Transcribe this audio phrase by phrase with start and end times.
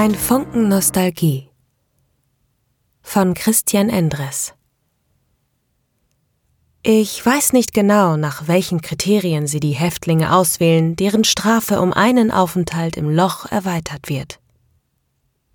[0.00, 1.48] Ein Funken Nostalgie
[3.02, 4.54] von Christian Endres
[6.84, 12.30] Ich weiß nicht genau, nach welchen Kriterien sie die Häftlinge auswählen, deren Strafe um einen
[12.30, 14.38] Aufenthalt im Loch erweitert wird.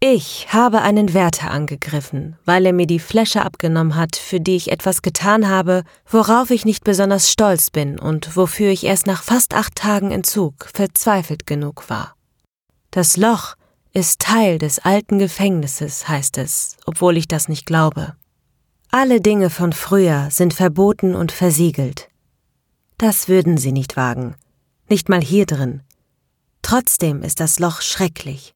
[0.01, 4.73] Ich habe einen Wärter angegriffen, weil er mir die Fläche abgenommen hat, für die ich
[4.73, 9.54] etwas getan habe, worauf ich nicht besonders stolz bin und wofür ich erst nach fast
[9.54, 12.18] acht Tagen Entzug verzweifelt genug war.
[12.91, 13.55] Das Loch
[13.93, 18.15] ist Teil des alten Gefängnisses, heißt es, obwohl ich das nicht glaube.
[18.89, 22.10] Alle Dinge von früher sind verboten und versiegelt.
[22.98, 24.36] Das würden sie nicht wagen,
[24.89, 25.82] nicht mal hier drin.
[26.64, 28.54] Trotzdem ist das Loch schrecklich.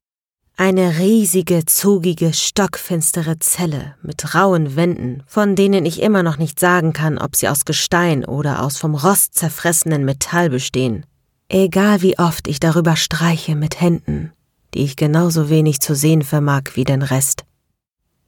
[0.55, 6.93] Eine riesige, zugige, stockfinstere Zelle mit rauen Wänden, von denen ich immer noch nicht sagen
[6.93, 11.05] kann, ob sie aus Gestein oder aus vom Rost zerfressenen Metall bestehen.
[11.47, 14.33] Egal wie oft ich darüber streiche mit Händen,
[14.77, 17.45] die ich genauso wenig zu sehen vermag wie den Rest.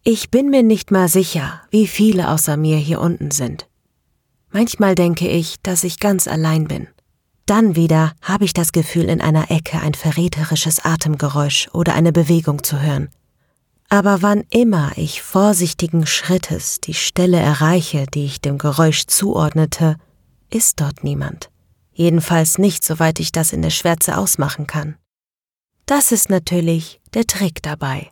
[0.03, 3.67] Ich bin mir nicht mal sicher, wie viele außer mir hier unten sind.
[4.50, 6.88] Manchmal denke ich, dass ich ganz allein bin.
[7.45, 12.64] Dann wieder habe ich das Gefühl, in einer Ecke ein verräterisches Atemgeräusch oder eine Bewegung
[12.64, 13.09] zu hören.
[13.89, 19.97] Aber wann immer ich vorsichtigen Schrittes die Stelle erreiche, die ich dem Geräusch zuordnete,
[20.50, 21.52] ist dort niemand.
[21.94, 24.95] Jedenfalls nicht, soweit ich das in der Schwärze ausmachen kann.
[25.90, 28.12] Das ist natürlich der Trick dabei.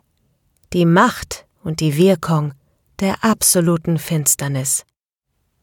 [0.72, 2.52] Die Macht und die Wirkung
[2.98, 4.84] der absoluten Finsternis.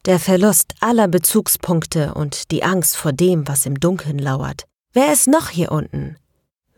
[0.06, 4.64] Der Verlust aller Bezugspunkte und die Angst vor dem, was im Dunkeln lauert.
[4.94, 6.16] Wer ist noch hier unten?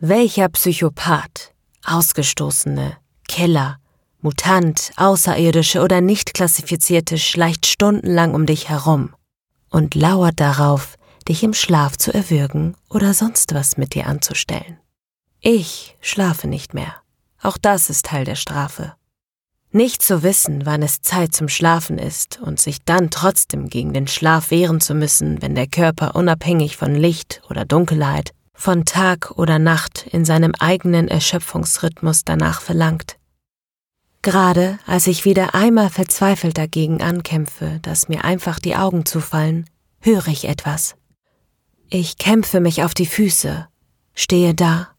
[0.01, 1.53] Welcher Psychopath,
[1.85, 2.97] Ausgestoßene,
[3.29, 3.77] Keller,
[4.19, 9.15] Mutant, Außerirdische oder nicht klassifizierte schleicht stundenlang um dich herum
[9.69, 10.97] und lauert darauf,
[11.29, 14.79] dich im Schlaf zu erwürgen oder sonst was mit dir anzustellen.
[15.41, 16.95] Ich schlafe nicht mehr.
[17.41, 18.93] Auch das ist Teil der Strafe.
[19.71, 24.07] Nicht zu wissen, wann es Zeit zum Schlafen ist und sich dann trotzdem gegen den
[24.07, 29.59] Schlaf wehren zu müssen, wenn der Körper unabhängig von Licht oder Dunkelheit, von Tag oder
[29.59, 33.15] Nacht in seinem eigenen Erschöpfungsrhythmus danach verlangt.
[34.21, 39.69] Gerade als ich wieder einmal verzweifelt dagegen ankämpfe, dass mir einfach die Augen zufallen,
[40.01, 40.95] höre ich etwas.
[41.89, 43.69] Ich kämpfe mich auf die Füße,
[44.13, 44.89] stehe da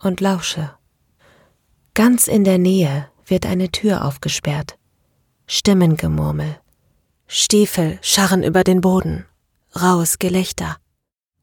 [0.00, 0.72] und lausche.
[1.94, 4.78] Ganz in der Nähe wird eine Tür aufgesperrt.
[5.46, 6.58] Stimmengemurmel.
[7.26, 9.26] Stiefel scharren über den Boden.
[9.74, 10.76] Raues Gelächter.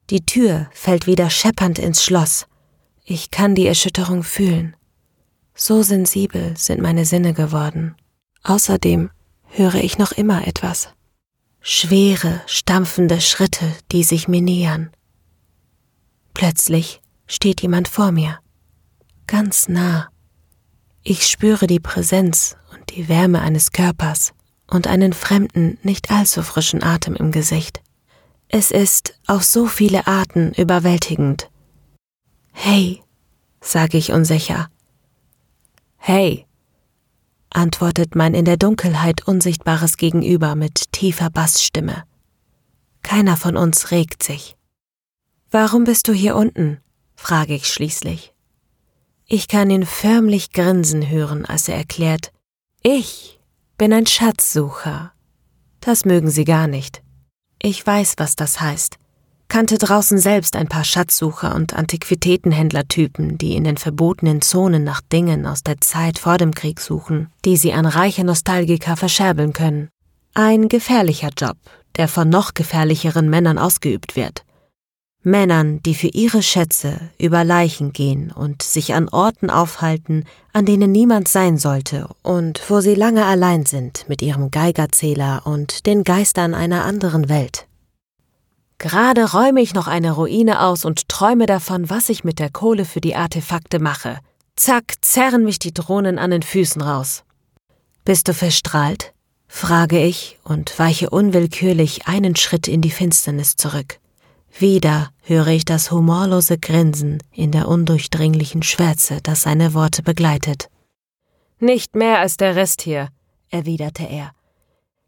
[0.10, 2.46] Die Tür fällt wieder scheppernd ins Schloss.
[3.06, 4.76] Ich kann die Erschütterung fühlen.
[5.56, 7.96] So sensibel sind meine Sinne geworden.
[8.44, 9.12] Außerdem
[9.48, 10.90] höre ich noch immer etwas.
[11.62, 14.92] Schwere, stampfende Schritte, die sich mir nähern.
[16.34, 18.40] Plötzlich steht jemand vor mir.
[19.34, 20.10] Ganz nah.
[21.02, 24.32] Ich spüre die Präsenz und die Wärme eines Körpers
[24.70, 27.82] und einen fremden, nicht allzu frischen Atem im Gesicht.
[28.48, 31.50] Es ist auf so viele Arten überwältigend.
[32.52, 33.02] Hey,
[33.60, 34.70] sage ich unsicher.
[35.98, 36.46] Hey,
[37.50, 42.04] antwortet mein in der Dunkelheit unsichtbares Gegenüber mit tiefer Bassstimme.
[43.02, 44.56] Keiner von uns regt sich.
[45.50, 46.82] Warum bist du hier unten?
[47.16, 48.33] frage ich schließlich.
[49.26, 52.32] Ich kann ihn förmlich grinsen hören, als er erklärt,
[52.82, 53.40] ich
[53.78, 55.14] bin ein Schatzsucher.
[55.80, 57.02] Das mögen Sie gar nicht.
[57.62, 58.98] Ich weiß, was das heißt.
[59.48, 65.46] Kannte draußen selbst ein paar Schatzsucher und Antiquitätenhändlertypen, die in den verbotenen Zonen nach Dingen
[65.46, 69.90] aus der Zeit vor dem Krieg suchen, die sie an reiche Nostalgiker verscherbeln können.
[70.34, 71.58] Ein gefährlicher Job,
[71.98, 74.44] der von noch gefährlicheren Männern ausgeübt wird.
[75.24, 80.92] Männern, die für ihre Schätze über Leichen gehen und sich an Orten aufhalten, an denen
[80.92, 86.54] niemand sein sollte und wo sie lange allein sind mit ihrem Geigerzähler und den Geistern
[86.54, 87.68] einer anderen Welt.
[88.78, 92.84] Gerade räume ich noch eine Ruine aus und träume davon, was ich mit der Kohle
[92.84, 94.20] für die Artefakte mache.
[94.58, 97.24] Zack, zerren mich die Drohnen an den Füßen raus.
[98.04, 99.14] Bist du verstrahlt?
[99.48, 104.00] frage ich und weiche unwillkürlich einen Schritt in die Finsternis zurück.
[104.60, 110.70] Wieder höre ich das humorlose Grinsen in der undurchdringlichen Schwärze, das seine Worte begleitet.
[111.60, 113.10] Nicht mehr als der Rest hier,
[113.50, 114.32] erwiderte er.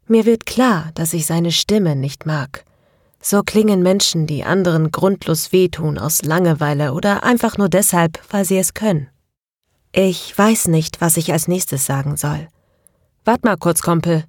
[0.08, 2.64] Mir wird klar, dass ich seine Stimme nicht mag.
[3.20, 8.58] So klingen Menschen, die anderen grundlos wehtun aus Langeweile oder einfach nur deshalb, weil sie
[8.58, 9.08] es können.
[9.92, 12.48] Ich weiß nicht, was ich als nächstes sagen soll.
[13.24, 14.24] Wart mal kurz, Kompel,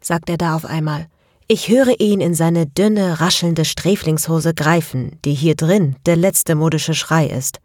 [0.00, 1.08] sagt er da auf einmal.
[1.50, 6.92] Ich höre ihn in seine dünne, raschelnde Sträflingshose greifen, die hier drin der letzte modische
[6.92, 7.58] Schrei ist.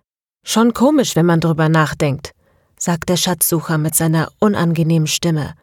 [0.45, 2.31] Schon komisch, wenn man drüber nachdenkt.
[2.80, 5.56] sagt der Schatzsucher mit seiner unangenehmen Stimme.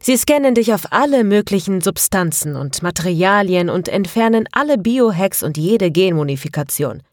[0.00, 5.92] Sie scannen dich auf alle möglichen Substanzen und Materialien und entfernen alle Biohacks und jede
[5.92, 7.04] Genmodifikation.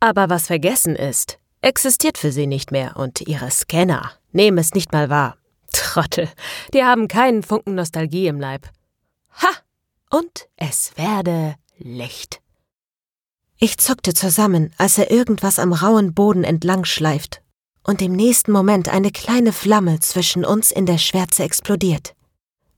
[0.00, 4.92] Aber was vergessen ist, existiert für sie nicht mehr und ihre Scanner nehmen es nicht
[4.92, 5.36] mal wahr.
[5.72, 6.28] Trottel,
[6.74, 8.68] die haben keinen Funken Nostalgie im Leib.
[9.42, 9.48] Ha!
[10.10, 12.40] Und es werde Licht.
[13.58, 17.42] Ich zuckte zusammen, als er irgendwas am rauen Boden entlang schleift
[17.82, 22.14] und im nächsten Moment eine kleine Flamme zwischen uns in der Schwärze explodiert.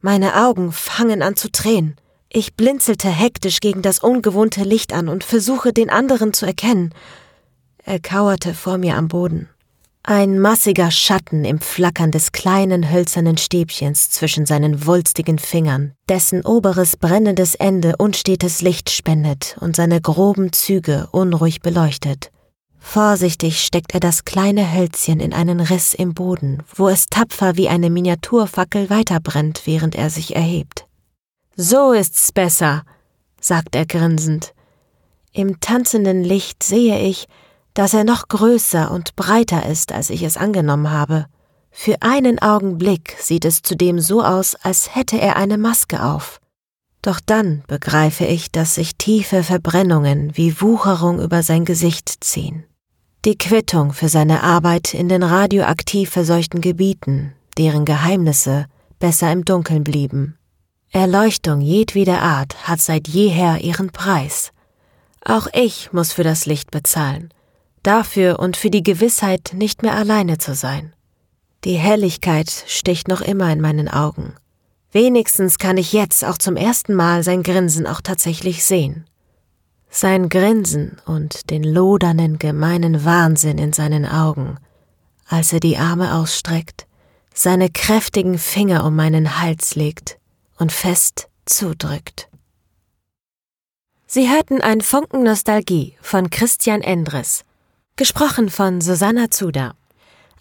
[0.00, 1.96] Meine Augen fangen an zu tränen.
[2.30, 6.94] Ich blinzelte hektisch gegen das ungewohnte Licht an und versuche den anderen zu erkennen.
[7.84, 9.48] Er kauerte vor mir am Boden.
[10.02, 16.96] Ein massiger Schatten im Flackern des kleinen hölzernen Stäbchens zwischen seinen wulstigen Fingern, dessen oberes
[16.96, 22.30] brennendes Ende unstetes Licht spendet und seine groben Züge unruhig beleuchtet.
[22.78, 27.68] Vorsichtig steckt er das kleine Hölzchen in einen Riss im Boden, wo es tapfer wie
[27.68, 30.86] eine Miniaturfackel weiterbrennt, während er sich erhebt.
[31.56, 32.84] So ist's besser,
[33.38, 34.54] sagt er grinsend.
[35.32, 37.28] Im tanzenden Licht sehe ich,
[37.74, 41.26] dass er noch größer und breiter ist, als ich es angenommen habe.
[41.70, 46.40] Für einen Augenblick sieht es zudem so aus, als hätte er eine Maske auf.
[47.02, 52.64] Doch dann begreife ich, dass sich tiefe Verbrennungen wie Wucherung über sein Gesicht ziehen.
[53.24, 58.66] Die Quittung für seine Arbeit in den radioaktiv verseuchten Gebieten, deren Geheimnisse
[58.98, 60.38] besser im Dunkeln blieben.
[60.90, 64.52] Erleuchtung jedweder Art hat seit jeher ihren Preis.
[65.24, 67.32] Auch ich muss für das Licht bezahlen,
[67.82, 70.92] dafür und für die Gewissheit, nicht mehr alleine zu sein.
[71.64, 74.34] Die Helligkeit sticht noch immer in meinen Augen.
[74.92, 79.06] Wenigstens kann ich jetzt auch zum ersten Mal sein Grinsen auch tatsächlich sehen.
[79.88, 84.58] Sein Grinsen und den lodernden, gemeinen Wahnsinn in seinen Augen,
[85.28, 86.86] als er die Arme ausstreckt,
[87.34, 90.18] seine kräftigen Finger um meinen Hals legt
[90.58, 92.28] und fest zudrückt.
[94.06, 97.44] Sie hörten ein Funken Nostalgie von Christian Endres,
[98.00, 99.74] gesprochen von Susanna Zuda,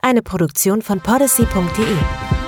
[0.01, 2.38] eine Produktion von podyssey.de.